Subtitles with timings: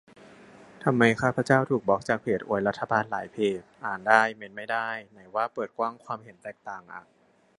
[0.83, 7.03] ทำไมข้าพเจ้าถูกบล็อคจากเพจอวยรัฐบาลหลายเพจ อ่านได้ เมนต์ไม่ได้ ไหนว่าเปิดกว้างความเห็นแตกต่างอะ